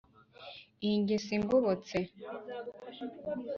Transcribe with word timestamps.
Iyi 0.85 0.95
ngeso 1.01 1.31
ingobotse, 1.37 1.97